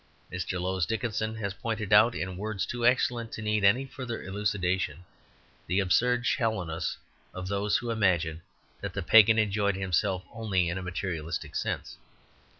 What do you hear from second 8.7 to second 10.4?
that the pagan enjoyed himself